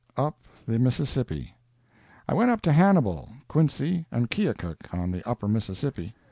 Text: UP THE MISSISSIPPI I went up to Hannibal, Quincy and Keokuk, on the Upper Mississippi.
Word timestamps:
UP 0.17 0.35
THE 0.65 0.79
MISSISSIPPI 0.79 1.53
I 2.27 2.33
went 2.33 2.49
up 2.49 2.61
to 2.63 2.73
Hannibal, 2.73 3.29
Quincy 3.47 4.07
and 4.11 4.31
Keokuk, 4.31 4.91
on 4.91 5.11
the 5.11 5.23
Upper 5.29 5.47
Mississippi. 5.47 6.15